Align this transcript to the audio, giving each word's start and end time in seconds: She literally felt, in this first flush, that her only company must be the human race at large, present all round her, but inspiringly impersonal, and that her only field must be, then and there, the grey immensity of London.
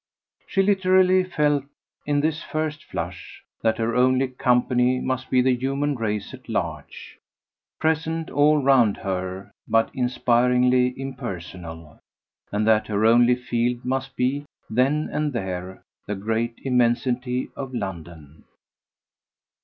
She 0.47 0.63
literally 0.63 1.23
felt, 1.23 1.65
in 2.07 2.21
this 2.21 2.41
first 2.41 2.85
flush, 2.85 3.43
that 3.61 3.77
her 3.77 3.95
only 3.95 4.29
company 4.29 4.99
must 4.99 5.29
be 5.29 5.43
the 5.43 5.53
human 5.53 5.93
race 5.93 6.33
at 6.33 6.49
large, 6.49 7.19
present 7.79 8.31
all 8.31 8.57
round 8.57 8.97
her, 8.97 9.51
but 9.67 9.91
inspiringly 9.93 10.99
impersonal, 10.99 11.99
and 12.51 12.65
that 12.65 12.87
her 12.87 13.05
only 13.05 13.35
field 13.35 13.85
must 13.85 14.15
be, 14.15 14.43
then 14.71 15.07
and 15.13 15.33
there, 15.33 15.83
the 16.07 16.15
grey 16.15 16.51
immensity 16.63 17.51
of 17.55 17.71
London. 17.71 18.45